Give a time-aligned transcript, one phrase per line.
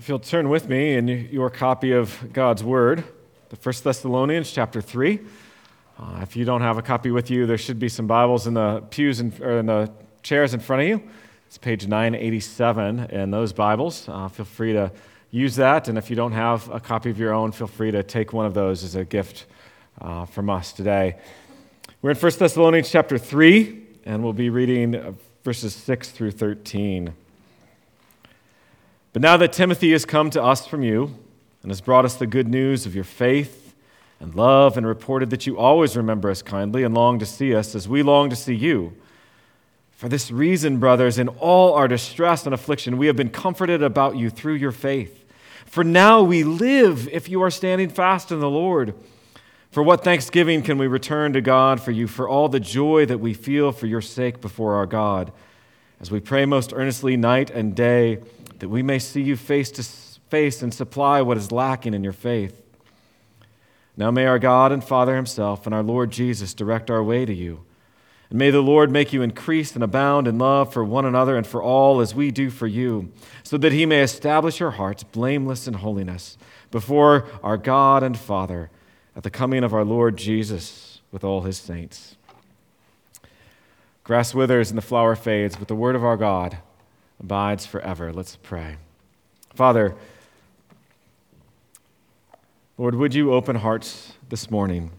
[0.00, 3.04] If you'll turn with me in your copy of God's Word,
[3.50, 5.20] the First Thessalonians chapter 3.
[5.98, 8.54] Uh, if you don't have a copy with you, there should be some Bibles in
[8.54, 9.92] the pews in, or in the
[10.22, 11.02] chairs in front of you.
[11.48, 14.08] It's page 987 in those Bibles.
[14.08, 14.90] Uh, feel free to
[15.32, 15.86] use that.
[15.86, 18.46] And if you don't have a copy of your own, feel free to take one
[18.46, 19.44] of those as a gift
[20.00, 21.18] uh, from us today.
[22.00, 27.12] We're in 1 Thessalonians chapter 3, and we'll be reading verses 6 through 13.
[29.12, 31.16] But now that Timothy has come to us from you
[31.62, 33.74] and has brought us the good news of your faith
[34.20, 37.74] and love and reported that you always remember us kindly and long to see us
[37.74, 38.94] as we long to see you.
[39.90, 44.16] For this reason, brothers, in all our distress and affliction, we have been comforted about
[44.16, 45.24] you through your faith.
[45.66, 48.94] For now we live if you are standing fast in the Lord.
[49.70, 53.18] For what thanksgiving can we return to God for you for all the joy that
[53.18, 55.32] we feel for your sake before our God,
[56.00, 58.18] as we pray most earnestly night and day
[58.60, 62.12] that we may see you face to face and supply what is lacking in your
[62.12, 62.62] faith.
[63.96, 67.34] Now may our God and Father Himself and our Lord Jesus direct our way to
[67.34, 67.64] you.
[68.30, 71.46] And may the Lord make you increase and abound in love for one another and
[71.46, 73.10] for all as we do for you,
[73.42, 76.38] so that He may establish your hearts blameless in holiness
[76.70, 78.70] before our God and Father
[79.16, 82.16] at the coming of our Lord Jesus with all His saints.
[84.04, 86.58] Grass withers and the flower fades, but the word of our God
[87.20, 88.12] abides forever.
[88.12, 88.76] Let's pray.
[89.54, 89.94] Father,
[92.78, 94.90] Lord, would you open hearts this morning?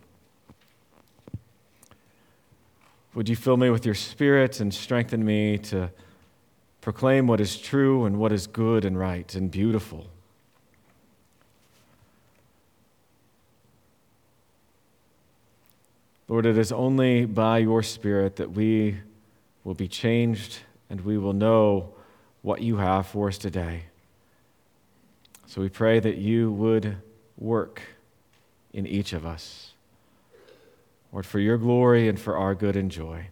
[3.14, 5.92] Would you fill me with your spirit and strengthen me to
[6.80, 10.08] proclaim what is true and what is good and right and beautiful?
[16.32, 19.02] Lord, it is only by your Spirit that we
[19.66, 21.94] will be changed and we will know
[22.42, 23.84] what you have for us today.
[25.48, 26.98] So we pray that you would
[27.38, 27.82] work
[28.74, 29.74] in each of us.
[31.12, 33.28] Lord, for your glory and for our good and joy.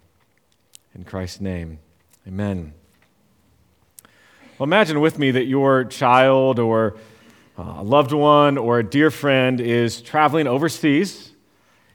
[0.93, 1.79] In Christ's name,
[2.27, 2.73] amen.
[4.57, 6.97] Well, imagine with me that your child or
[7.57, 11.31] uh, a loved one or a dear friend is traveling overseas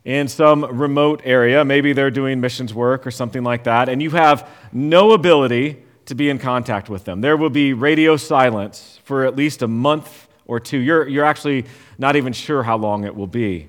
[0.05, 1.65] in some remote area.
[1.65, 6.15] Maybe they're doing missions work or something like that, and you have no ability to
[6.15, 7.21] be in contact with them.
[7.21, 10.79] There will be radio silence for at least a month or two.
[10.79, 11.65] You're, you're actually
[11.99, 13.69] not even sure how long it will be.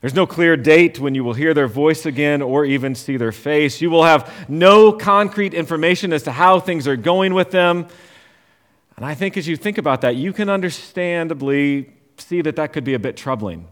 [0.00, 3.32] There's no clear date when you will hear their voice again or even see their
[3.32, 3.82] face.
[3.82, 7.86] You will have no concrete information as to how things are going with them.
[8.96, 12.84] And I think as you think about that, you can understandably see that that could
[12.84, 13.66] be a bit troubling,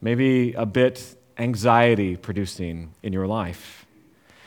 [0.00, 3.85] maybe a bit anxiety producing in your life.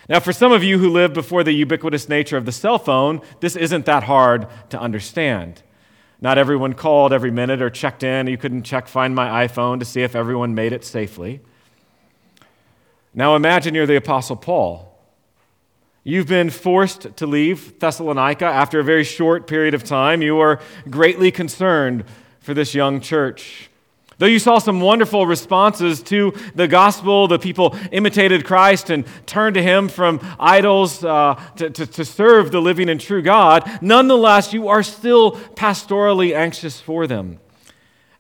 [0.10, 3.22] Now, for some of you who lived before the ubiquitous nature of the cell phone,
[3.42, 5.62] this isn't that hard to understand.
[6.20, 8.26] Not everyone called every minute or checked in.
[8.26, 11.42] You couldn't check Find My iPhone to see if everyone made it safely.
[13.14, 15.00] Now, imagine you're the Apostle Paul.
[16.04, 20.24] You've been forced to leave Thessalonica after a very short period of time.
[20.24, 20.60] You are
[20.90, 22.04] greatly concerned
[22.40, 23.69] for this young church.
[24.20, 29.54] Though you saw some wonderful responses to the gospel, the people imitated Christ and turned
[29.54, 34.52] to him from idols uh, to, to, to serve the living and true God, nonetheless,
[34.52, 37.40] you are still pastorally anxious for them,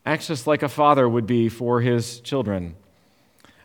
[0.05, 2.75] anxious like a father would be for his children.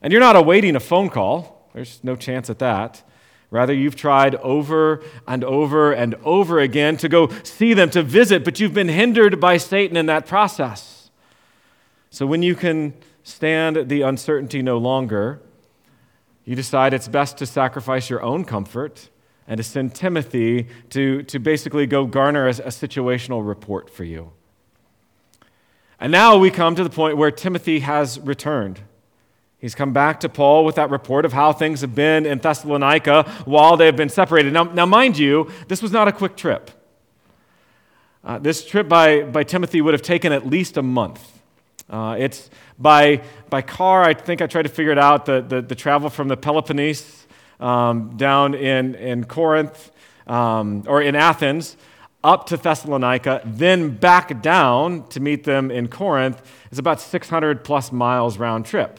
[0.03, 3.05] And you're not awaiting a phone call, there's no chance at that.
[3.53, 8.45] Rather, you've tried over and over and over again to go see them, to visit,
[8.45, 10.94] but you've been hindered by Satan in that process.
[12.15, 12.95] So when you can
[13.25, 15.43] stand the uncertainty no longer,
[16.45, 19.09] you decide it's best to sacrifice your own comfort
[19.49, 24.31] and to send Timothy to, to basically go garner a, a situational report for you.
[25.99, 28.83] And now we come to the point where Timothy has returned.
[29.59, 33.25] He's come back to Paul with that report of how things have been in Thessalonica
[33.45, 34.53] while they have been separated.
[34.53, 36.71] Now, now mind you, this was not a quick trip.
[38.23, 41.34] Uh, this trip by, by Timothy would have taken at least a month.
[41.95, 45.63] Uh, it's by, by car, I think I tried to figure it out, the, the,
[45.63, 47.25] the travel from the Peloponnese
[47.61, 49.93] um, down in, in Corinth
[50.27, 51.77] um, or in Athens
[52.25, 56.43] up to Thessalonica, then back down to meet them in Corinth
[56.73, 58.99] is about 600 plus miles round trip.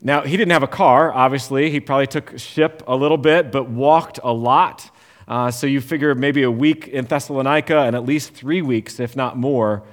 [0.00, 1.70] Now, he didn't have a car, obviously.
[1.70, 4.90] He probably took ship a little bit, but walked a lot.
[5.28, 9.14] Uh, so you figure maybe a week in Thessalonica and at least three weeks, if
[9.14, 9.84] not more,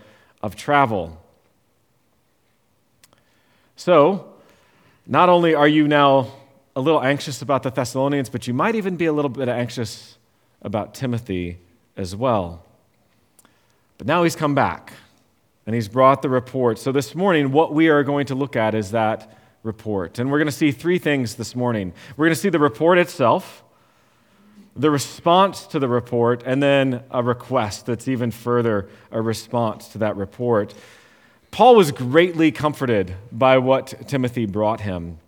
[0.41, 1.20] of travel.
[3.83, 4.31] So,
[5.07, 6.27] not only are you now
[6.75, 10.19] a little anxious about the Thessalonians, but you might even be a little bit anxious
[10.61, 11.57] about Timothy
[11.97, 12.63] as well.
[13.97, 14.93] But now he's come back
[15.65, 16.77] and he's brought the report.
[16.77, 20.19] So this morning, what we are going to look at is that report.
[20.19, 21.91] And we're going to see three things this morning.
[22.17, 23.63] We're going to see the report itself,
[24.75, 29.97] the response to the report, and then a request that's even further a response to
[29.97, 30.75] that report.
[31.51, 35.19] Paul was greatly comforted by what Timothy brought him.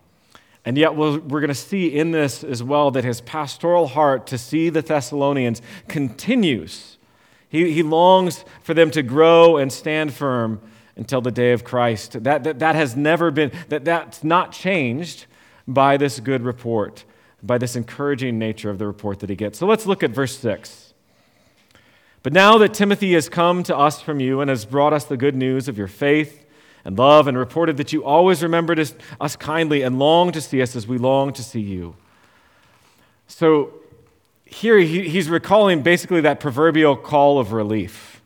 [0.65, 4.37] And yet, we're going to see in this as well that his pastoral heart to
[4.37, 6.97] see the Thessalonians continues.
[7.49, 10.61] He, he longs for them to grow and stand firm
[10.95, 12.23] until the day of Christ.
[12.23, 15.25] That, that, that has never been, that, that's not changed
[15.67, 17.03] by this good report,
[17.41, 19.59] by this encouraging nature of the report that he gets.
[19.59, 20.92] So let's look at verse 6.
[22.23, 25.17] But now that Timothy has come to us from you and has brought us the
[25.17, 26.39] good news of your faith,
[26.85, 30.75] and love and reported that you always remembered us kindly and long to see us
[30.75, 31.95] as we long to see you.
[33.27, 33.73] So
[34.43, 38.21] here he's recalling basically that proverbial call of relief.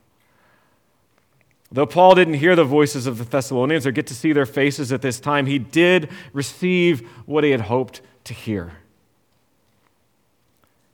[1.71, 4.91] Though Paul didn't hear the voices of the Thessalonians or get to see their faces
[4.91, 8.71] at this time, he did receive what he had hoped to hear.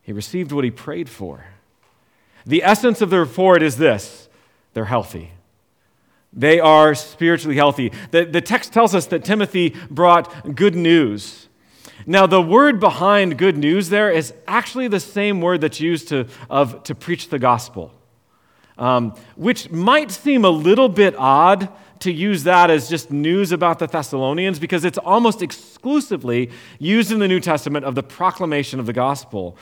[0.02, 1.46] He received what he prayed for.
[2.46, 4.28] The essence of the report is this
[4.74, 5.32] they're healthy.
[6.36, 7.92] They are spiritually healthy.
[8.12, 11.48] The, the text tells us that Timothy brought good news.
[12.08, 16.28] Now, the word behind good news there is actually the same word that's used to,
[16.50, 17.94] of, to preach the gospel,
[18.78, 21.70] um, which might seem a little bit odd
[22.00, 27.20] to use that as just news about the Thessalonians because it's almost exclusively used in
[27.20, 29.56] the New Testament of the proclamation of the gospel.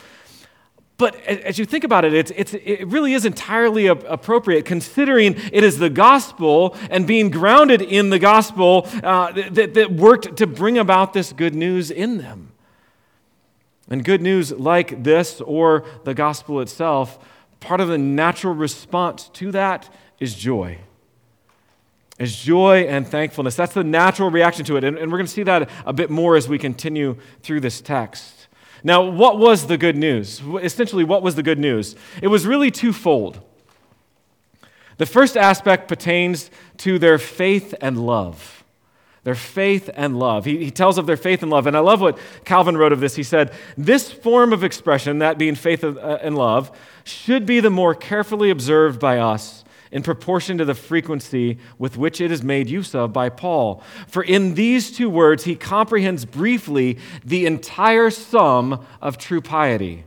[0.98, 5.64] But as you think about it, it's, it's, it really is entirely appropriate considering it
[5.64, 10.78] is the gospel and being grounded in the gospel uh, that, that worked to bring
[10.78, 12.52] about this good news in them.
[13.88, 17.18] And good news like this or the gospel itself,
[17.60, 20.78] part of the natural response to that is joy.
[22.18, 23.56] Is joy and thankfulness.
[23.56, 24.84] That's the natural reaction to it.
[24.84, 27.80] And, and we're going to see that a bit more as we continue through this
[27.80, 28.41] text.
[28.84, 30.42] Now, what was the good news?
[30.60, 31.94] Essentially, what was the good news?
[32.20, 33.40] It was really twofold.
[34.98, 38.64] The first aspect pertains to their faith and love.
[39.24, 40.44] Their faith and love.
[40.44, 41.68] He, he tells of their faith and love.
[41.68, 43.14] And I love what Calvin wrote of this.
[43.14, 47.70] He said, This form of expression, that being faith uh, and love, should be the
[47.70, 49.61] more carefully observed by us
[49.92, 53.82] in proportion to the frequency with which it is made use of by Paul.
[54.08, 60.04] For in these two words, he comprehends briefly the entire sum of true piety.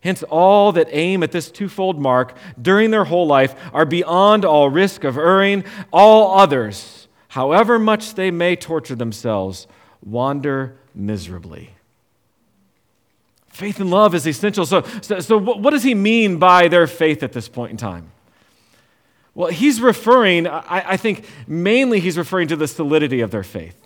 [0.00, 4.70] Hence, all that aim at this twofold mark during their whole life are beyond all
[4.70, 5.64] risk of erring.
[5.92, 9.66] All others, however much they may torture themselves,
[10.02, 11.74] wander miserably.
[13.48, 14.64] Faith and love is essential.
[14.64, 18.12] So, so, so what does he mean by their faith at this point in time?
[19.38, 23.76] Well, he's referring, I, I think mainly he's referring to the solidity of their faith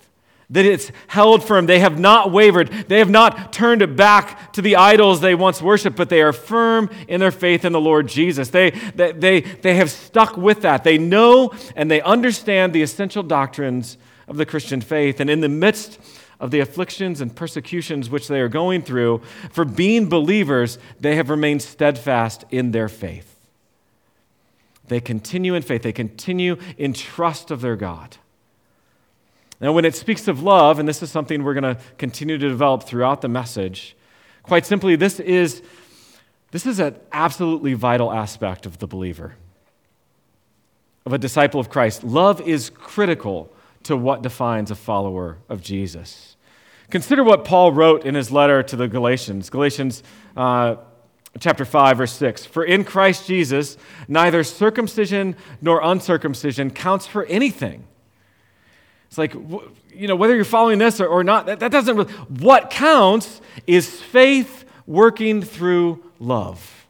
[0.49, 1.67] that it's held firm.
[1.67, 2.69] They have not wavered.
[2.87, 6.89] They have not turned back to the idols they once worshiped, but they are firm
[7.07, 8.49] in their faith in the Lord Jesus.
[8.49, 10.83] They, they, they, they have stuck with that.
[10.83, 15.19] They know and they understand the essential doctrines of the Christian faith.
[15.19, 15.99] And in the midst
[16.39, 19.21] of the afflictions and persecutions which they are going through,
[19.51, 23.32] for being believers, they have remained steadfast in their faith.
[24.87, 28.17] They continue in faith, they continue in trust of their God.
[29.61, 32.49] Now, when it speaks of love, and this is something we're going to continue to
[32.49, 33.95] develop throughout the message,
[34.41, 35.61] quite simply, this is,
[36.51, 39.35] this is an absolutely vital aspect of the believer,
[41.05, 42.03] of a disciple of Christ.
[42.03, 43.53] Love is critical
[43.83, 46.35] to what defines a follower of Jesus.
[46.89, 49.49] Consider what Paul wrote in his letter to the Galatians.
[49.49, 50.03] Galatians
[50.35, 50.75] uh,
[51.39, 57.85] chapter 5 verse 6 for in christ jesus neither circumcision nor uncircumcision counts for anything.
[59.07, 62.13] It's like you know whether you're following this or, or not that, that doesn't really
[62.13, 66.87] what counts is faith working through love.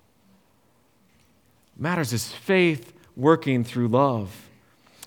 [1.78, 4.50] Matters is faith working through love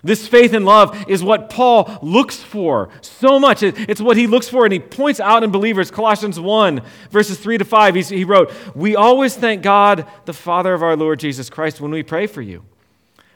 [0.03, 3.63] this faith and love is what Paul looks for so much.
[3.63, 5.91] It's what he looks for, and he points out in believers.
[5.91, 10.83] Colossians 1, verses 3 to 5, he wrote, We always thank God, the Father of
[10.83, 12.65] our Lord Jesus Christ, when we pray for you,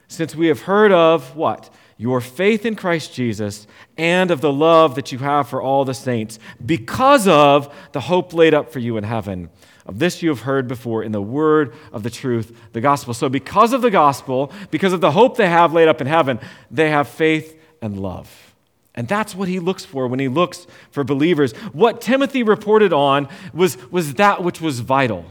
[0.07, 1.71] since we have heard of what?
[1.97, 3.67] Your faith in Christ Jesus
[3.99, 8.33] and of the love that you have for all the saints, because of the hope
[8.33, 9.51] laid up for you in heaven.
[9.87, 13.15] Of this you have heard before in the word of the truth, the gospel.
[13.15, 16.39] So, because of the gospel, because of the hope they have laid up in heaven,
[16.71, 18.55] they have faith and love.
[18.95, 21.53] And that's what he looks for when he looks for believers.
[21.73, 25.25] What Timothy reported on was, was that which was vital.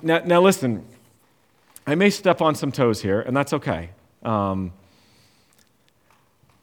[0.00, 0.84] Now, now listen,
[1.86, 3.90] I may step on some toes here, and that's okay.
[4.22, 4.72] Um,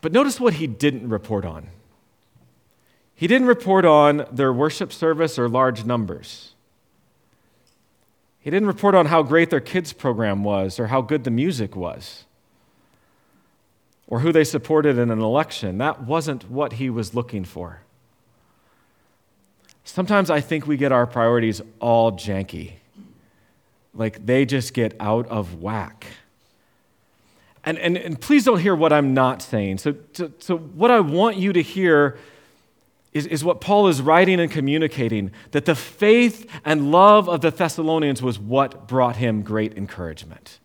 [0.01, 1.67] but notice what he didn't report on.
[3.21, 6.55] He didn't report on their worship service or large numbers.
[8.39, 11.75] He didn't report on how great their kids' program was or how good the music
[11.75, 12.25] was
[14.07, 15.77] or who they supported in an election.
[15.77, 17.81] That wasn't what he was looking for.
[19.83, 22.71] Sometimes I think we get our priorities all janky,
[23.93, 26.07] like they just get out of whack.
[27.63, 29.77] And, and, and please don't hear what I'm not saying.
[29.77, 32.17] So, so, so what I want you to hear
[33.13, 37.51] is, is what Paul is writing and communicating that the faith and love of the
[37.51, 40.59] Thessalonians was what brought him great encouragement.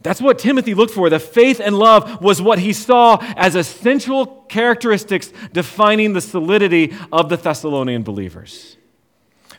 [0.00, 1.10] That's what Timothy looked for.
[1.10, 7.28] The faith and love was what he saw as essential characteristics defining the solidity of
[7.28, 8.76] the Thessalonian believers.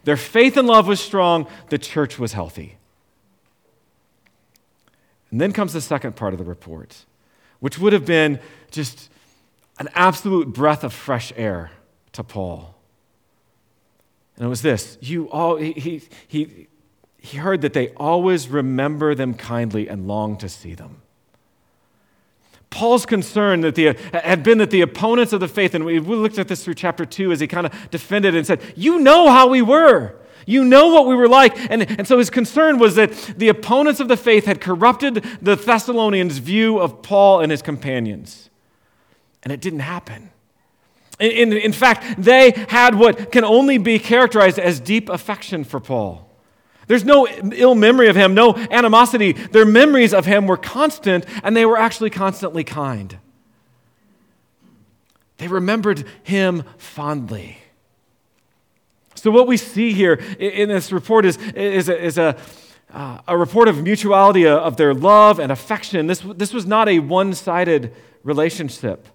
[0.06, 2.78] Their faith and love was strong, the church was healthy.
[5.30, 7.06] And then comes the second part of the report,
[7.60, 8.39] which would have been
[8.72, 9.09] just
[9.79, 11.71] an absolute breath of fresh air
[12.12, 12.75] to Paul.
[14.36, 16.67] And it was this you all, he, he,
[17.17, 21.01] he heard that they always remember them kindly and long to see them.
[22.69, 26.38] Paul's concern that the, had been that the opponents of the faith, and we looked
[26.38, 29.48] at this through chapter 2 as he kind of defended and said, You know how
[29.48, 30.15] we were.
[30.45, 31.57] You know what we were like.
[31.71, 35.55] And, and so his concern was that the opponents of the faith had corrupted the
[35.55, 38.49] Thessalonians' view of Paul and his companions.
[39.43, 40.31] And it didn't happen.
[41.19, 46.29] In, in, fact, they had what can only be characterized as deep affection for Paul.
[46.88, 49.34] There's no ill memory of him, no animosity.
[49.34, 53.19] Their memories of him were constant, and they were actually constantly kind.
[55.38, 57.58] They remembered him fondly.
[59.15, 62.38] So, what we see here in this report is, is a, is a,
[62.93, 66.08] uh, a report of mutuality of their love and affection.
[66.08, 67.93] This, this was not a one sided
[68.24, 69.05] relationship.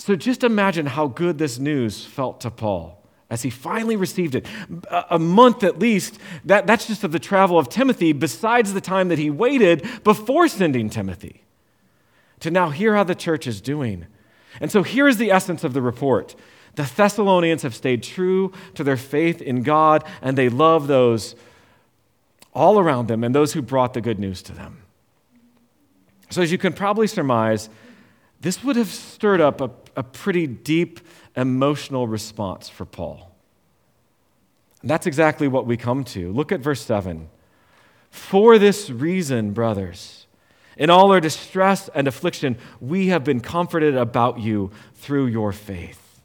[0.00, 4.46] So just imagine how good this news felt to Paul as he finally received it.
[5.10, 9.08] A month at least, that, that's just of the travel of Timothy, besides the time
[9.08, 11.44] that he waited before sending Timothy
[12.40, 14.06] to now hear how the church is doing.
[14.58, 16.34] And so here is the essence of the report.
[16.76, 21.34] The Thessalonians have stayed true to their faith in God, and they love those
[22.54, 24.82] all around them and those who brought the good news to them.
[26.30, 27.68] So, as you can probably surmise,
[28.40, 31.00] this would have stirred up a, a pretty deep
[31.36, 33.34] emotional response for Paul.
[34.80, 36.32] And that's exactly what we come to.
[36.32, 37.28] Look at verse 7.
[38.10, 40.26] For this reason, brothers,
[40.76, 46.20] in all our distress and affliction, we have been comforted about you through your faith.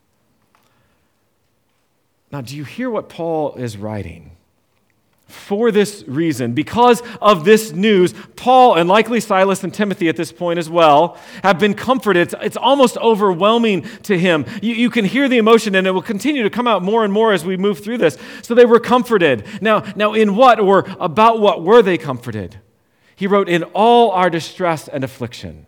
[2.31, 4.31] Now, do you hear what Paul is writing?
[5.27, 10.31] For this reason, because of this news, Paul and likely Silas and Timothy at this
[10.31, 12.21] point as well have been comforted.
[12.27, 14.45] It's, it's almost overwhelming to him.
[14.61, 17.11] You, you, can hear the emotion, and it will continue to come out more and
[17.11, 18.17] more as we move through this.
[18.43, 19.45] So they were comforted.
[19.61, 22.59] Now, now in what or about what were they comforted?
[23.15, 25.65] He wrote, In all our distress and affliction.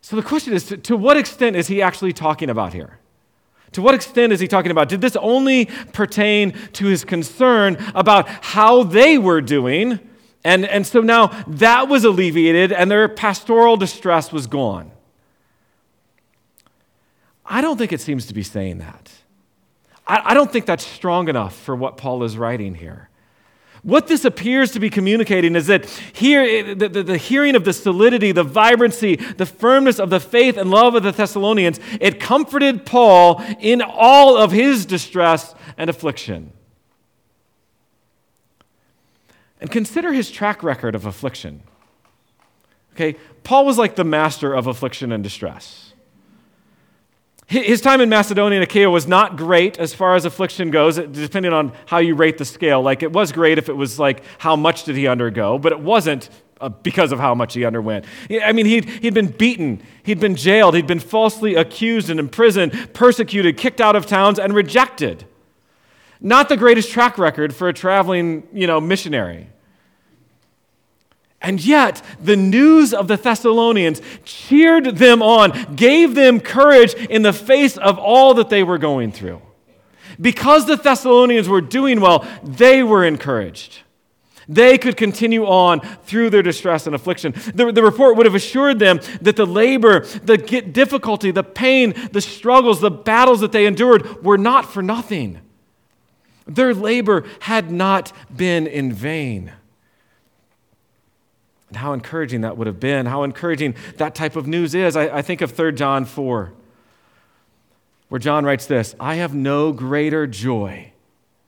[0.00, 2.99] So the question is to, to what extent is he actually talking about here?
[3.72, 4.88] To what extent is he talking about?
[4.88, 10.00] Did this only pertain to his concern about how they were doing?
[10.44, 14.90] And, and so now that was alleviated and their pastoral distress was gone.
[17.44, 19.10] I don't think it seems to be saying that.
[20.06, 23.09] I, I don't think that's strong enough for what Paul is writing here.
[23.82, 27.64] What this appears to be communicating is that here, eh, the, the, the, hearing of
[27.64, 32.20] the solidity, the vibrancy, the firmness of the faith and love of the Thessalonians, it
[32.20, 36.52] comforted Paul in all of his distress and affliction.
[39.60, 41.62] And consider his track record of affliction.
[42.94, 45.89] Okay, Paul was like the master of affliction and distress.
[47.50, 51.52] His time in Macedonia and Achaia was not great as far as affliction goes, depending
[51.52, 52.80] on how you rate the scale.
[52.80, 55.58] Like, it was great if it was like, how much did he undergo?
[55.58, 56.30] But it wasn't
[56.60, 58.04] uh, because of how much he underwent.
[58.30, 62.90] I mean, he'd, he'd been beaten, he'd been jailed, he'd been falsely accused and imprisoned,
[62.92, 65.24] persecuted, kicked out of towns, and rejected.
[66.20, 69.48] Not the greatest track record for a traveling, you know, missionary.
[71.42, 77.32] And yet, the news of the Thessalonians cheered them on, gave them courage in the
[77.32, 79.40] face of all that they were going through.
[80.20, 83.80] Because the Thessalonians were doing well, they were encouraged.
[84.50, 87.32] They could continue on through their distress and affliction.
[87.54, 92.20] The, the report would have assured them that the labor, the difficulty, the pain, the
[92.20, 95.38] struggles, the battles that they endured were not for nothing.
[96.46, 99.52] Their labor had not been in vain.
[101.70, 104.96] And how encouraging that would have been, how encouraging that type of news is.
[104.96, 106.52] I, I think of 3 John 4,
[108.08, 110.92] where John writes this I have no greater joy.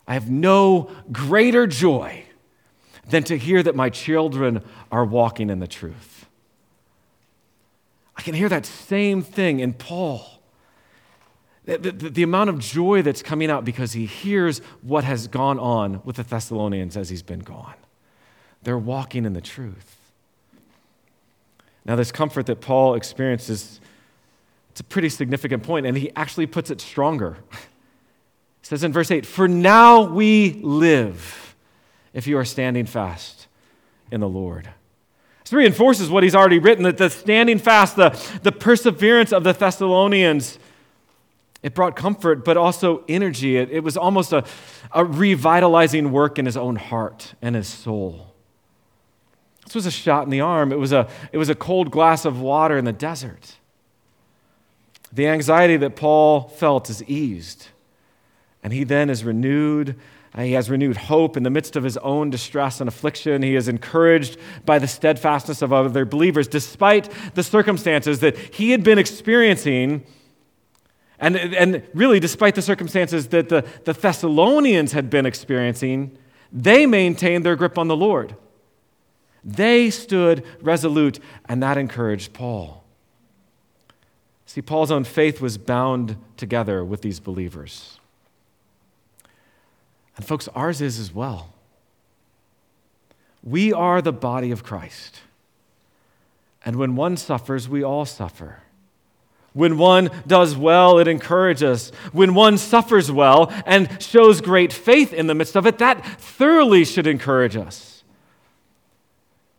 [0.07, 2.25] I have no greater joy
[3.09, 6.26] than to hear that my children are walking in the truth.
[8.17, 10.29] I can hear that same thing in Paul.
[11.64, 15.61] The, the, the, amount of joy that's coming out because he hears what has gone
[15.61, 17.75] on with the Thessalonians as he's been gone.
[18.62, 20.02] They're walking in the truth.
[21.85, 23.81] Now, this comfort that Paul experiences,
[24.71, 27.39] it's a pretty significant point, and he actually puts it stronger.
[28.62, 31.57] He says in verse 8, For now we live
[32.12, 33.49] if you are standing fast
[34.12, 34.69] in the Lord.
[35.43, 38.11] This reinforces what he's already written that the standing fast, the,
[38.45, 40.61] the perseverance of the Thessalonians,
[41.62, 43.57] it brought comfort, but also energy.
[43.57, 44.45] It, it was almost a,
[44.93, 48.32] a revitalizing work in his own heart and his soul.
[49.73, 50.71] This was a shot in the arm.
[50.71, 53.57] It was a, it was a cold glass of water in the desert.
[55.11, 57.69] The anxiety that Paul felt is eased,
[58.62, 59.99] and he then is renewed.
[60.35, 63.43] Uh, he has renewed hope in the midst of his own distress and affliction.
[63.43, 64.37] He is encouraged
[64.67, 70.05] by the steadfastness of other believers, despite the circumstances that he had been experiencing.
[71.19, 76.19] And, and really, despite the circumstances that the, the Thessalonians had been experiencing,
[76.52, 78.37] they maintained their grip on the Lord.
[79.45, 81.19] They stood resolute,
[81.49, 82.85] and that encouraged Paul.
[84.47, 87.99] See, Paul's own faith was bound together with these believers.
[90.17, 91.55] And, folks, ours is as well.
[93.43, 95.21] We are the body of Christ.
[96.65, 98.59] And when one suffers, we all suffer.
[99.53, 101.91] When one does well, it encourages us.
[102.13, 106.85] When one suffers well and shows great faith in the midst of it, that thoroughly
[106.85, 107.92] should encourage us.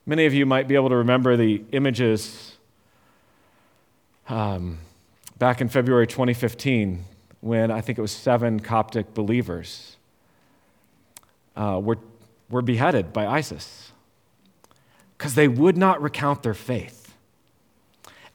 [0.05, 2.57] Many of you might be able to remember the images
[4.27, 4.79] um,
[5.37, 7.05] back in February 2015
[7.39, 9.96] when I think it was seven Coptic believers
[11.55, 12.00] uh, were,
[12.50, 13.94] were beheaded by ISIS
[15.18, 17.16] because they would not recount their faith.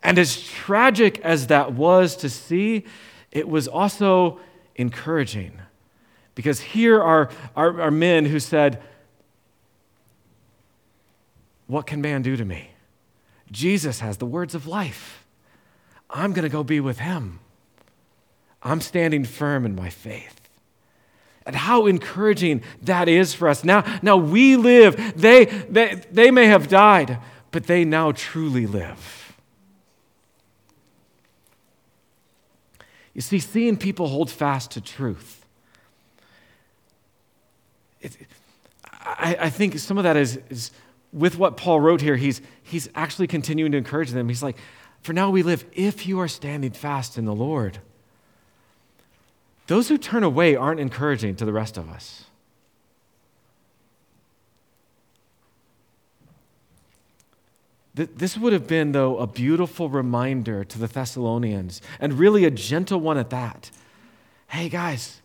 [0.03, 2.85] And as tragic as that was to see,
[3.31, 4.41] it was also
[4.77, 5.53] encouraging
[6.35, 8.83] because here are, are, are men who said,
[11.69, 12.71] what can man do to me?
[13.53, 15.25] Jesus has the words of life.
[16.11, 17.39] I'm going to go be with him.
[18.63, 20.35] I'm standing firm in my faith.
[21.47, 23.65] And how encouraging that is for us.
[23.65, 25.15] Now, now we live.
[25.17, 27.19] They, they, they may have died,
[27.51, 29.37] but they now truly live.
[33.15, 35.45] You see, seeing people hold fast to truth,
[38.01, 38.17] it,
[38.93, 40.71] I, I think some of that is, is
[41.13, 44.29] with what Paul wrote here, he's, he's actually continuing to encourage them.
[44.29, 44.57] He's like,
[45.01, 47.79] For now we live if you are standing fast in the Lord.
[49.67, 52.25] Those who turn away aren't encouraging to the rest of us.
[57.95, 63.01] This would have been, though, a beautiful reminder to the Thessalonians, and really a gentle
[63.01, 63.73] one at that.
[64.47, 65.21] Hey, guys,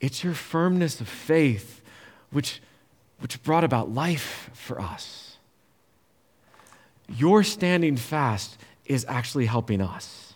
[0.00, 1.82] it's your firmness of faith
[2.30, 2.60] which,
[3.22, 5.32] which brought about life for us
[7.16, 8.56] your standing fast
[8.86, 10.34] is actually helping us.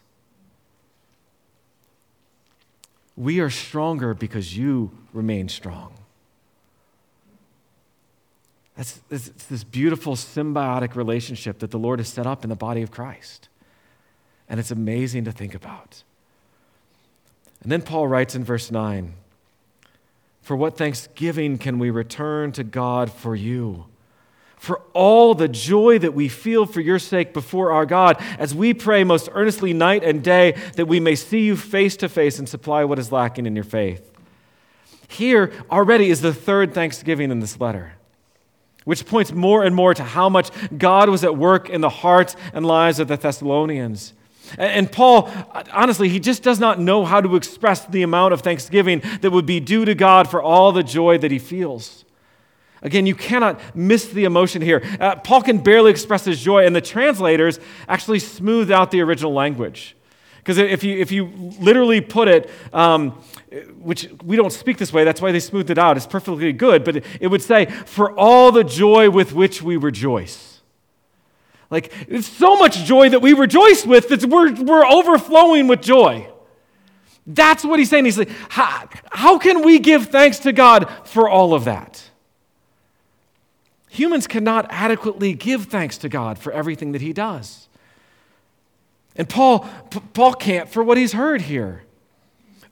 [3.17, 5.95] We are stronger because you remain strong.
[8.77, 12.83] That's, that's this beautiful symbiotic relationship that the Lord has set up in the body
[12.83, 13.49] of Christ.
[14.49, 16.03] And it's amazing to think about.
[17.63, 19.15] And then Paul writes in verse 9
[20.47, 23.87] For what thanksgiving can we return to God for you?
[24.57, 28.73] for all the joy that we feel for your sake before our God as we
[28.73, 32.49] pray most earnestly night and day that we may see you face to face and
[32.49, 34.11] supply what is lacking in your faith.
[35.09, 37.93] Here already is the third thanksgiving in this letter,
[38.85, 42.35] which points more and more to how much God was at work in the hearts
[42.55, 44.15] and lives of the Thessalonians.
[44.59, 45.31] And Paul,
[45.73, 49.47] honestly, he just does not know how to express the amount of thanksgiving that would
[49.47, 52.05] be due to God for all the joy that he feels.
[52.83, 54.83] Again, you cannot miss the emotion here.
[55.01, 59.33] Uh, Paul can barely express his joy, and the translators actually smooth out the original
[59.33, 59.97] language.
[60.39, 61.25] Because if you, if you
[61.59, 63.11] literally put it, um,
[63.79, 65.97] which we don't speak this way, that's why they smoothed it out.
[65.97, 69.77] It's perfectly good, but it, it would say, for all the joy with which we
[69.77, 70.56] rejoice.
[71.71, 76.29] Like, it's so much joy that we rejoice with that we're, we're overflowing with joy.
[77.27, 78.05] That's what he's saying.
[78.05, 82.11] He's like, how, how can we give thanks to God for all of that?
[83.89, 87.67] Humans cannot adequately give thanks to God for everything that he does.
[89.17, 89.61] And Paul,
[90.13, 91.83] Paul can't for what he's heard here.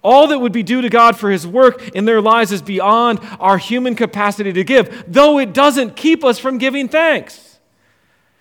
[0.03, 3.21] All that would be due to God for his work in their lives is beyond
[3.41, 7.44] our human capacity to give, though it doesn't keep us from giving thanks.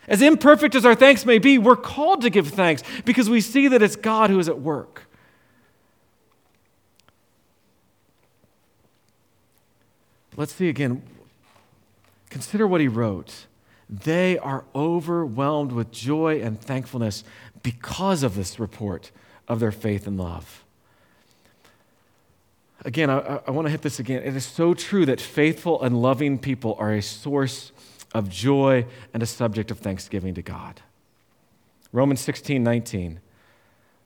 [0.08, 3.68] As imperfect as our thanks may be, we're called to give thanks because we see
[3.70, 5.04] that it's God who is at work.
[10.36, 11.04] Let's see again.
[12.30, 13.46] Consider what he wrote.
[13.90, 17.24] They are overwhelmed with joy and thankfulness
[17.62, 19.12] because of this report
[19.48, 20.64] of their faith and love.
[22.86, 24.24] Again, I, I want to hit this again.
[24.24, 27.72] It is so true that faithful and loving people are a source
[28.14, 30.82] of joy and a subject of thanksgiving to God.
[31.92, 33.20] Romans 16, 19.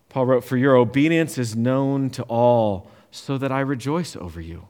[0.10, 4.68] Paul wrote, For your obedience is known to all, so that I rejoice over you.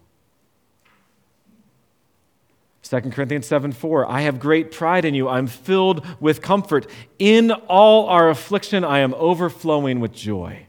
[2.84, 5.28] 2 Corinthians 7 4, I have great pride in you.
[5.28, 6.88] I'm filled with comfort.
[7.19, 10.67] In all our affliction, I am overflowing with joy.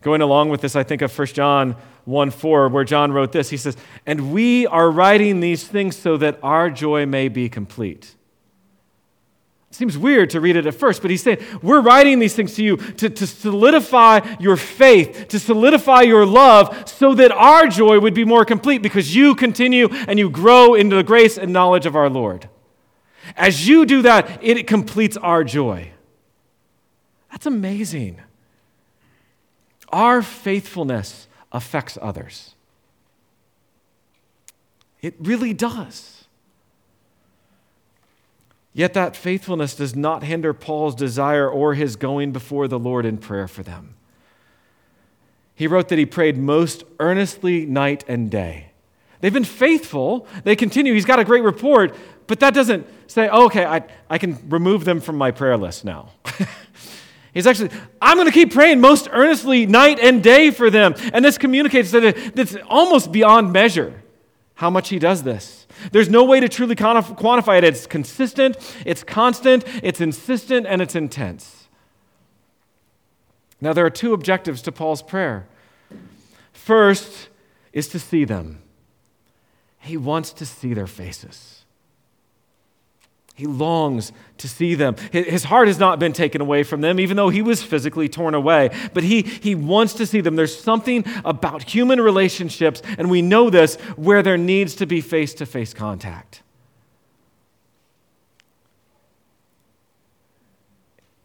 [0.00, 3.50] Going along with this, I think of 1 John 1 4, where John wrote this.
[3.50, 8.14] He says, And we are writing these things so that our joy may be complete.
[9.70, 12.54] It seems weird to read it at first, but he's saying, We're writing these things
[12.56, 17.98] to you to, to solidify your faith, to solidify your love, so that our joy
[17.98, 21.86] would be more complete because you continue and you grow into the grace and knowledge
[21.86, 22.50] of our Lord.
[23.36, 25.92] As you do that, it completes our joy.
[27.30, 28.20] That's amazing.
[29.88, 32.54] Our faithfulness affects others.
[35.00, 36.24] It really does.
[38.72, 43.18] Yet that faithfulness does not hinder Paul's desire or his going before the Lord in
[43.18, 43.94] prayer for them.
[45.54, 48.68] He wrote that he prayed most earnestly night and day.
[49.20, 50.26] They've been faithful.
[50.42, 50.94] They continue.
[50.94, 51.94] He's got a great report,
[52.26, 55.84] but that doesn't say, oh, okay, I, I can remove them from my prayer list
[55.84, 56.10] now.
[57.32, 60.94] He's actually, I'm going to keep praying most earnestly night and day for them.
[61.12, 64.02] And this communicates that it's almost beyond measure
[64.54, 65.66] how much he does this.
[65.90, 67.64] There's no way to truly quantify it.
[67.64, 71.68] It's consistent, it's constant, it's insistent, and it's intense.
[73.60, 75.46] Now, there are two objectives to Paul's prayer.
[76.52, 77.28] First
[77.72, 78.60] is to see them,
[79.78, 81.61] he wants to see their faces.
[83.34, 84.96] He longs to see them.
[85.10, 88.34] His heart has not been taken away from them, even though he was physically torn
[88.34, 88.70] away.
[88.92, 90.36] But he, he wants to see them.
[90.36, 95.32] There's something about human relationships, and we know this, where there needs to be face
[95.34, 96.42] to face contact.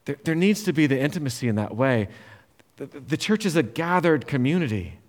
[0.06, 2.08] There, there needs to be the intimacy in that way.
[2.78, 5.00] The, the church is a gathered community.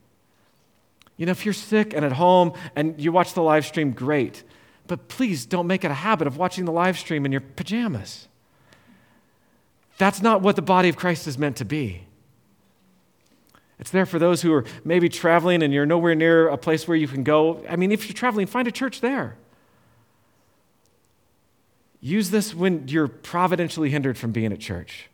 [1.16, 4.42] You know, if you're sick and at home and you watch the live stream, great.
[4.88, 8.26] But please don't make it a habit of watching the live stream in your pajamas.
[9.98, 12.04] That's not what the body of Christ is meant to be.
[13.78, 16.96] It's there for those who are maybe traveling and you're nowhere near a place where
[16.96, 17.64] you can go.
[17.68, 19.36] I mean, if you're traveling, find a church there.
[22.00, 25.08] Use this when you're providentially hindered from being at church.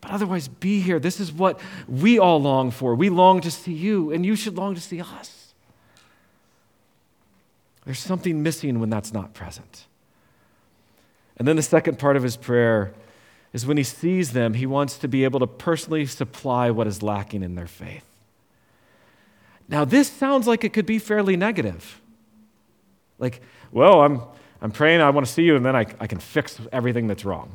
[0.00, 0.98] But otherwise, be here.
[0.98, 2.94] This is what we all long for.
[2.94, 5.41] We long to see you, and you should long to see us.
[7.84, 9.86] There's something missing when that's not present.
[11.36, 12.94] And then the second part of his prayer
[13.52, 17.02] is when he sees them, he wants to be able to personally supply what is
[17.02, 18.04] lacking in their faith.
[19.68, 22.00] Now, this sounds like it could be fairly negative.
[23.18, 24.22] Like, well, I'm,
[24.60, 27.24] I'm praying, I want to see you, and then I, I can fix everything that's
[27.24, 27.52] wrong.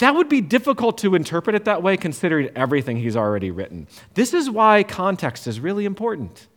[0.00, 3.86] That would be difficult to interpret it that way, considering everything he's already written.
[4.14, 6.48] This is why context is really important.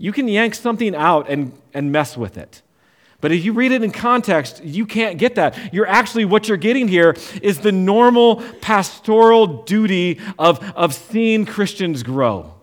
[0.00, 2.62] You can yank something out and, and mess with it.
[3.20, 5.74] But if you read it in context, you can't get that.
[5.74, 12.02] You're actually, what you're getting here is the normal pastoral duty of, of seeing Christians
[12.02, 12.54] grow.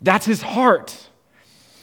[0.00, 1.10] That's his heart.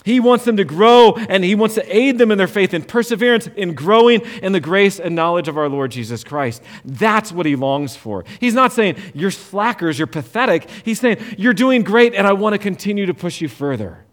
[0.04, 2.88] He wants them to grow and he wants to aid them in their faith and
[2.88, 6.64] perseverance in growing in the grace and knowledge of our Lord Jesus Christ.
[6.84, 8.26] That's what he longs for.
[8.40, 10.68] He's not saying, You're slackers, you're pathetic.
[10.84, 14.06] He's saying, You're doing great and I want to continue to push you further.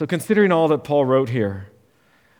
[0.00, 1.66] So, considering all that Paul wrote here,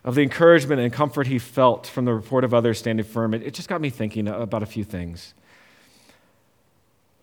[0.03, 3.43] of the encouragement and comfort he felt from the report of others standing firm, it,
[3.43, 5.35] it just got me thinking about a few things.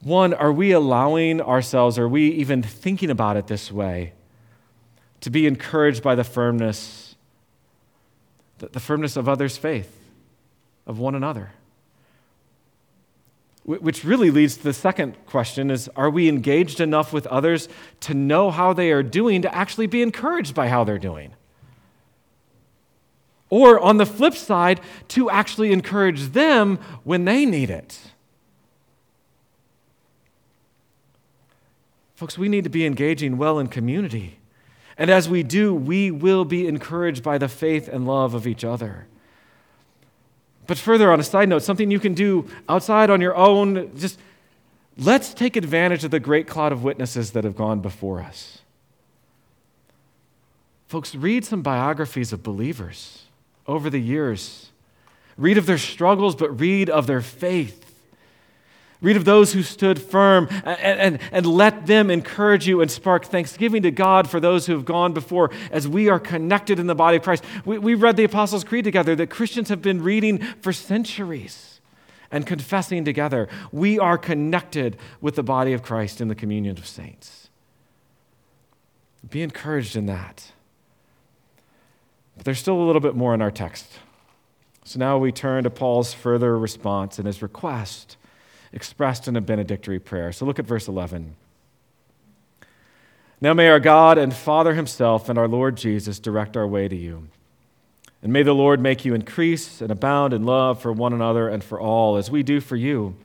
[0.00, 4.12] One, are we allowing ourselves, are we even thinking about it this way,
[5.22, 7.16] to be encouraged by the firmness,
[8.58, 9.92] the, the firmness of others' faith,
[10.86, 11.50] of one another?
[13.68, 17.68] Which really leads to the second question is are we engaged enough with others
[18.00, 21.34] to know how they are doing to actually be encouraged by how they're doing?
[23.50, 27.98] Or on the flip side to actually encourage them when they need it?
[32.14, 34.38] Folks we need to be engaging well in community.
[34.96, 38.64] And as we do we will be encouraged by the faith and love of each
[38.64, 39.08] other
[40.68, 44.20] but further, on a side note, something you can do outside on your own, just
[44.98, 48.58] let's take advantage of the great cloud of witnesses that have gone before us.
[50.86, 53.22] Folks, read some biographies of believers
[53.66, 54.70] over the years.
[55.38, 57.87] Read of their struggles, but read of their faith.
[59.00, 63.24] Read of those who stood firm and, and, and let them encourage you and spark
[63.24, 66.96] thanksgiving to God for those who have gone before as we are connected in the
[66.96, 67.44] body of Christ.
[67.64, 71.80] We, we read the Apostles' Creed together that Christians have been reading for centuries
[72.32, 73.48] and confessing together.
[73.70, 77.50] We are connected with the body of Christ in the communion of saints.
[79.30, 80.50] Be encouraged in that.
[82.36, 83.86] But there's still a little bit more in our text.
[84.84, 88.16] So now we turn to Paul's further response and his request
[88.72, 90.32] expressed in a benedictory prayer.
[90.32, 91.36] So look at verse 11.
[93.40, 96.96] Now may our God and Father Himself and our Lord Jesus direct our way to
[96.96, 97.28] you.
[98.22, 101.62] And may the Lord make you increase and abound in love for one another and
[101.62, 103.16] for all, as we do for you,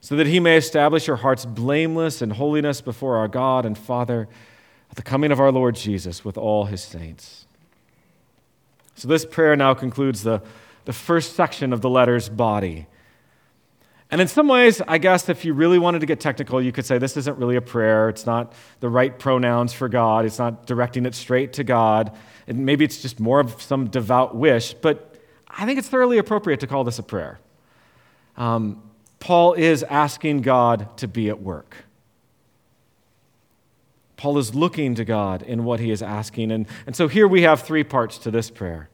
[0.00, 4.28] so that He may establish your hearts blameless in holiness before our God and Father
[4.90, 7.46] at the coming of our Lord Jesus with all His saints.
[8.96, 10.42] So this prayer now concludes the,
[10.86, 12.86] the first section of the letter's body.
[14.10, 16.86] And in some ways, I guess if you really wanted to get technical, you could
[16.86, 18.08] say this isn't really a prayer.
[18.08, 20.24] It's not the right pronouns for God.
[20.24, 22.16] It's not directing it straight to God.
[22.46, 24.74] And maybe it's just more of some devout wish.
[24.74, 25.16] But
[25.48, 27.40] I think it's thoroughly appropriate to call this a prayer.
[28.36, 28.82] Um,
[29.18, 31.76] Paul is asking God to be at work.
[34.16, 36.52] Paul is looking to God in what he is asking.
[36.52, 38.88] And, and so here we have three parts to this prayer.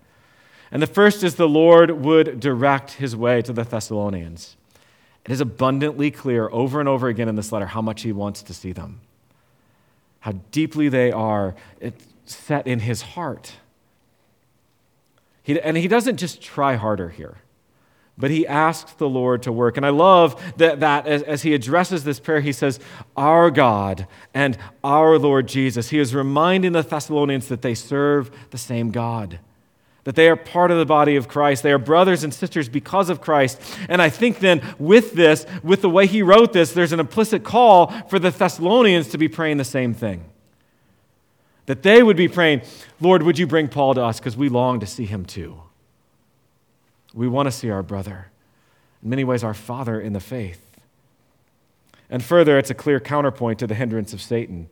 [0.70, 4.56] And the first is the Lord would direct his way to the Thessalonians.
[5.24, 8.42] It is abundantly clear over and over again in this letter how much he wants
[8.42, 9.00] to see them,
[10.20, 11.54] how deeply they are
[12.24, 13.54] set in his heart.
[15.42, 17.38] He, and he doesn't just try harder here,
[18.18, 19.76] but he asks the Lord to work.
[19.76, 22.80] And I love that, that as, as he addresses this prayer, he says,
[23.16, 25.90] Our God and our Lord Jesus.
[25.90, 29.38] He is reminding the Thessalonians that they serve the same God
[30.04, 31.62] that they are part of the body of Christ.
[31.62, 33.60] They are brothers and sisters because of Christ.
[33.88, 37.44] And I think then, with this, with the way he wrote this, there's an implicit
[37.44, 40.24] call for the Thessalonians to be praying the same thing.
[41.66, 42.62] That they would be praying,
[43.00, 45.62] Lord, would you bring Paul to us because we long to see him too.
[47.14, 48.30] We want to see our brother,
[49.02, 50.80] in many ways, our father in the faith.
[52.10, 54.68] And further, it's a clear counterpoint to the hindrance of Satan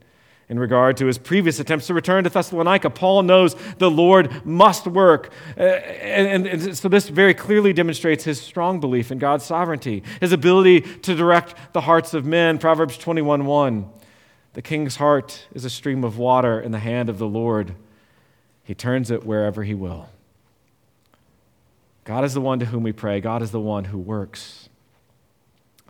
[0.51, 2.91] in regard to his previous attempts to return to Thessalonica.
[2.91, 5.33] Paul knows the Lord must work.
[5.57, 10.81] Uh, and, so this very clearly demonstrates his strong belief in God's sovereignty, his ability
[10.81, 12.59] to direct the hearts of men.
[12.59, 13.91] Proverbs 21 1.
[14.55, 17.77] The king's heart is a stream of water in the hand of the Lord,
[18.65, 20.09] he turns it wherever he will.
[22.05, 24.69] God is the one to whom we pray, God is the one who works.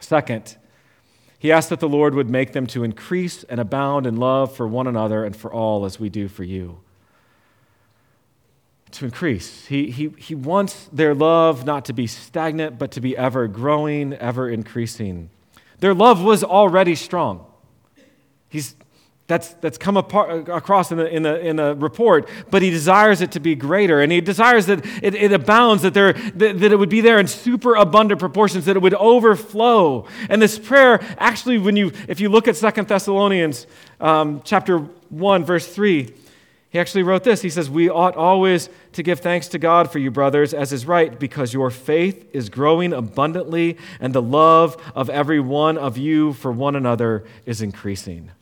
[0.01, 0.57] Second,
[1.41, 4.69] he asked that the Lord would make them to increase and abound in love for
[4.69, 6.81] one another and for all as we do for you.
[8.93, 9.65] To increase.
[9.65, 14.13] He, he, he wants their love not to be stagnant, but to be ever growing,
[14.13, 15.31] ever increasing.
[15.79, 17.47] Their love was already strong.
[18.51, 18.77] He's,
[19.31, 23.21] that's, that's come apart, across in the, in, the, in the report, but he desires
[23.21, 24.01] it to be greater.
[24.01, 27.21] And he desires that it, it abounds, that, there, that, that, it would be there
[27.21, 30.09] in super abundant proportions, that it would overflow.
[30.29, 33.69] And this prayer, actually, when you, if you look at Second Thessalonians
[34.01, 36.13] um, chapter 1, verse 3,
[36.71, 37.41] he actually wrote this.
[37.41, 40.87] He says, We ought always to give thanks to God for you, brothers, as is
[40.87, 46.33] right, because your faith is growing abundantly, and the love of every one of you
[46.33, 48.33] for one another is increasing.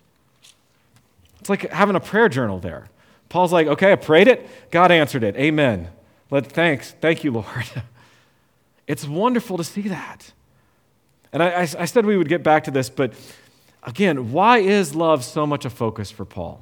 [1.48, 2.88] It's like having a prayer journal there.
[3.30, 5.34] Paul's like, okay, I prayed it, God answered it.
[5.36, 5.88] Amen.
[6.30, 6.94] Let thanks.
[7.00, 7.46] Thank you, Lord.
[8.86, 10.30] it's wonderful to see that.
[11.32, 13.14] And I, I, I said we would get back to this, but
[13.82, 16.60] again, why is love so much a focus for Paul?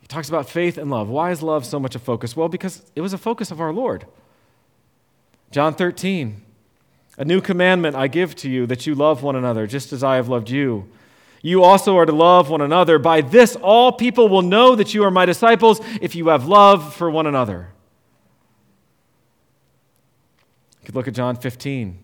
[0.00, 1.08] He talks about faith and love.
[1.08, 2.34] Why is love so much a focus?
[2.34, 4.06] Well, because it was a focus of our Lord.
[5.52, 6.42] John 13,
[7.16, 10.16] a new commandment I give to you that you love one another just as I
[10.16, 10.88] have loved you.
[11.42, 12.98] You also are to love one another.
[12.98, 16.94] By this, all people will know that you are my disciples if you have love
[16.94, 17.68] for one another.
[20.80, 21.98] You could look at John 15.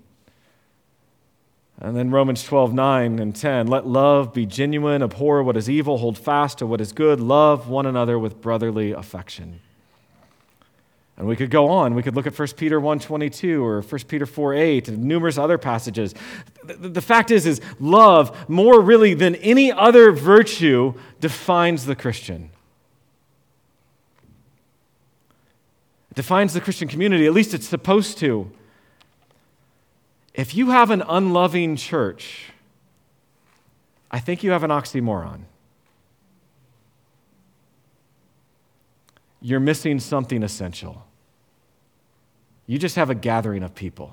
[1.78, 3.66] And then Romans 12, 9 and 10.
[3.66, 7.68] Let love be genuine, abhor what is evil, hold fast to what is good, love
[7.68, 9.60] one another with brotherly affection.
[11.16, 11.94] And we could go on.
[11.94, 16.14] We could look at 1 Peter 1.22 or 1 Peter 4.8 and numerous other passages.
[16.62, 22.50] The, the fact is, is love, more really than any other virtue, defines the Christian.
[26.10, 28.50] It defines the Christian community, at least it's supposed to.
[30.34, 32.52] If you have an unloving church,
[34.10, 35.44] I think you have an oxymoron.
[39.40, 41.05] You're missing something essential.
[42.66, 44.12] You just have a gathering of people.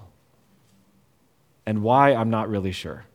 [1.65, 3.05] And why, I'm not really sure.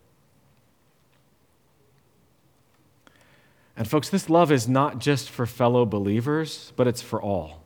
[3.76, 7.62] And, folks, this love is not just for fellow believers, but it's for all.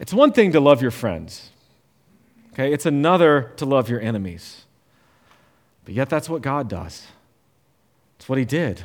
[0.00, 1.50] It's one thing to love your friends,
[2.58, 2.72] Okay?
[2.72, 4.64] It's another to love your enemies.
[5.84, 7.06] But yet, that's what God does.
[8.16, 8.84] It's what He did.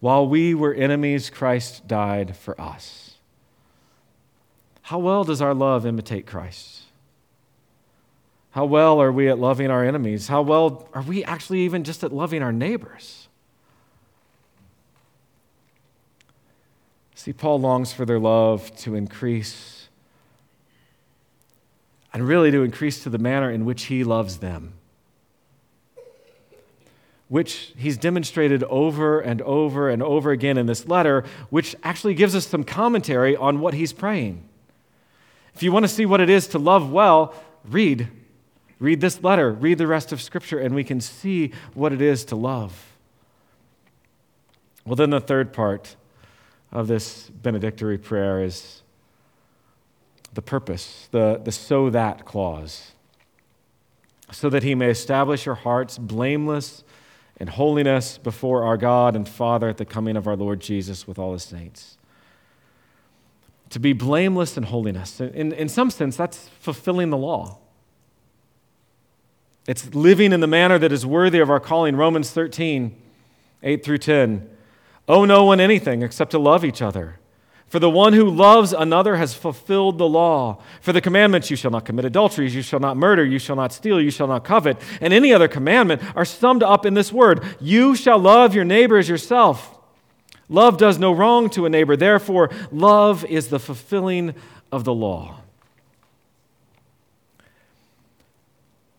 [0.00, 3.11] While we were enemies, Christ died for us.
[4.82, 6.82] How well does our love imitate Christ?
[8.50, 10.28] How well are we at loving our enemies?
[10.28, 13.28] How well are we actually even just at loving our neighbors?
[17.14, 19.88] See, Paul longs for their love to increase
[22.12, 24.74] and really to increase to the manner in which he loves them,
[27.28, 32.34] which he's demonstrated over and over and over again in this letter, which actually gives
[32.34, 34.46] us some commentary on what he's praying.
[35.54, 37.34] If you want to see what it is to love well,
[37.64, 38.08] read.
[38.78, 42.24] Read this letter, read the rest of Scripture, and we can see what it is
[42.26, 42.92] to love.
[44.84, 45.94] Well, then the third part
[46.72, 48.82] of this benedictory prayer is
[50.34, 52.92] the purpose, the, the so that clause,
[54.32, 56.82] so that he may establish your hearts blameless
[57.38, 61.18] in holiness before our God and Father at the coming of our Lord Jesus with
[61.18, 61.98] all his saints.
[63.72, 67.56] To be blameless in holiness, in, in some sense, that's fulfilling the law.
[69.66, 71.96] It's living in the manner that is worthy of our calling.
[71.96, 72.94] Romans 13,
[73.62, 74.50] 8 through 10.
[75.08, 77.18] Owe no one anything except to love each other.
[77.66, 80.60] For the one who loves another has fulfilled the law.
[80.82, 83.72] For the commandments, you shall not commit adultery, you shall not murder, you shall not
[83.72, 87.42] steal, you shall not covet, and any other commandment are summed up in this word
[87.58, 89.78] You shall love your neighbor as yourself.
[90.52, 91.96] Love does no wrong to a neighbor.
[91.96, 94.34] Therefore, love is the fulfilling
[94.70, 95.40] of the law.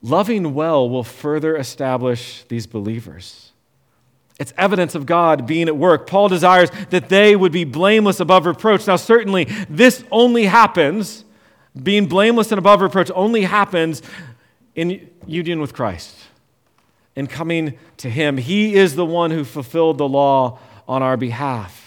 [0.01, 3.51] Loving well will further establish these believers.
[4.39, 6.07] It's evidence of God being at work.
[6.07, 8.87] Paul desires that they would be blameless above reproach.
[8.87, 11.23] Now, certainly, this only happens,
[11.81, 14.01] being blameless and above reproach only happens
[14.73, 16.15] in union with Christ,
[17.15, 18.37] in coming to Him.
[18.37, 21.83] He is the one who fulfilled the law on our behalf.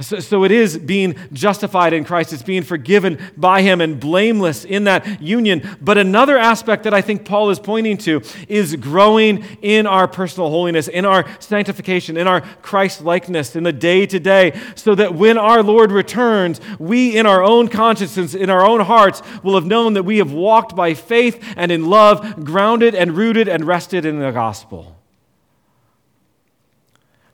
[0.00, 2.32] So, so, it is being justified in Christ.
[2.32, 5.76] It's being forgiven by Him and blameless in that union.
[5.80, 10.50] But another aspect that I think Paul is pointing to is growing in our personal
[10.50, 15.16] holiness, in our sanctification, in our Christ likeness, in the day to day, so that
[15.16, 19.66] when our Lord returns, we in our own consciences, in our own hearts, will have
[19.66, 24.04] known that we have walked by faith and in love, grounded and rooted and rested
[24.04, 24.97] in the gospel.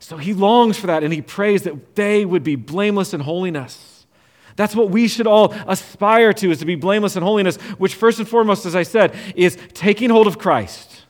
[0.04, 4.04] So he longs for that and he prays that they would be blameless in holiness.
[4.54, 8.18] That's what we should all aspire to is to be blameless in holiness, which first
[8.18, 11.06] and foremost as I said is taking hold of Christ.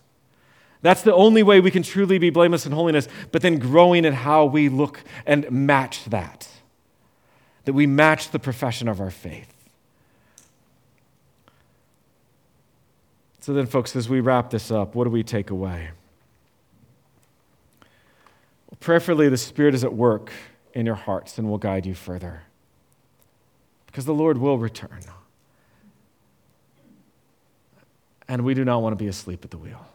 [0.80, 4.12] That's the only way we can truly be blameless in holiness, but then growing in
[4.12, 6.46] how we look and match that.
[7.64, 9.52] That we match the profession of our faith.
[13.40, 15.90] So then folks as we wrap this up, what do we take away?
[18.84, 20.30] Prayerfully, the Spirit is at work
[20.74, 22.42] in your hearts and will guide you further.
[23.86, 25.00] Because the Lord will return.
[28.28, 29.86] And we do not want to be asleep at the wheel.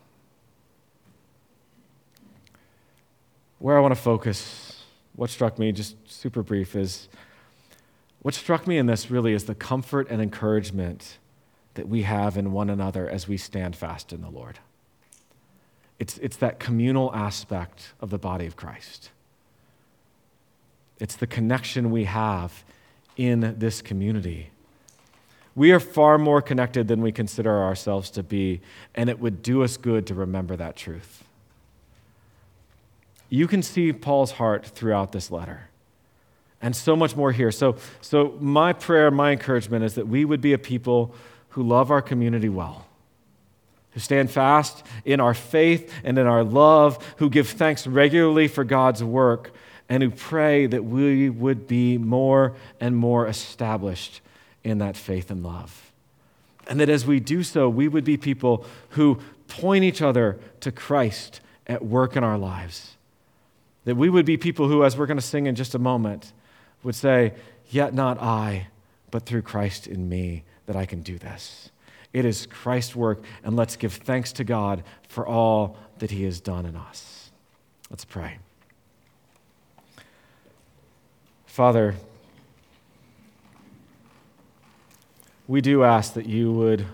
[3.60, 4.82] Where I want to focus,
[5.16, 7.10] what struck me, just super brief, is
[8.24, 11.20] what struck me in this really is the comfort and encouragement
[11.76, 14.58] that we have in one another as we stand fast in the Lord.
[16.00, 19.12] It's, it's that communal aspect of the body of Christ.
[21.00, 22.64] It's the connection we have
[23.18, 24.50] in this community.
[25.56, 28.62] We are far more connected than we consider ourselves to be,
[28.96, 31.26] and it would do us good to remember that truth.
[33.30, 35.70] You can see Paul's heart throughout this letter,
[36.62, 37.52] and so much more here.
[37.52, 41.14] So, so my prayer, my encouragement is that we would be a people
[41.50, 42.86] who love our community well
[44.00, 48.64] who stand fast in our faith and in our love, who give thanks regularly for
[48.64, 49.52] God's work,
[49.90, 54.22] and who pray that we would be more and more established
[54.64, 55.92] in that faith and love.
[56.70, 59.20] And that as we do so, we would be people who
[59.50, 62.96] point each other to Christ at work in our lives.
[63.84, 66.32] That we would be people who, as we're going to sing in just a moment,
[66.84, 67.34] would say,
[67.70, 68.68] Yet not I,
[69.12, 71.70] but through Christ in me, that I can do this.
[72.12, 76.40] It is Christ's work, and let's give thanks to God for all that He has
[76.42, 77.32] done in us.
[77.90, 78.40] Let's pray.
[81.46, 81.96] Father,
[85.48, 86.86] we do ask that you would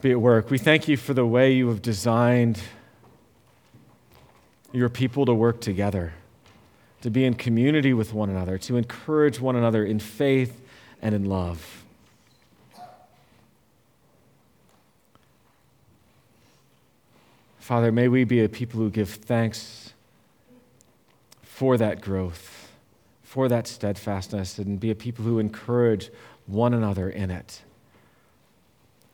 [0.00, 0.50] be at work.
[0.50, 2.60] We thank you for the way you have designed
[4.72, 6.12] your people to work together,
[7.02, 10.60] to be in community with one another, to encourage one another in faith
[11.00, 11.83] and in love.
[17.64, 19.94] Father, may we be a people who give thanks
[21.40, 22.70] for that growth,
[23.22, 26.10] for that steadfastness, and be a people who encourage
[26.44, 27.62] one another in it.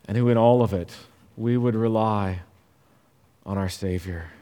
[0.08, 0.96] And who, in all of it,
[1.36, 2.40] we would rely
[3.46, 4.32] on our Savior.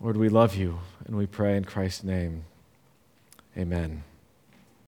[0.00, 2.46] Lord, we love you, and we pray in Christ's name.
[3.58, 4.04] Amen.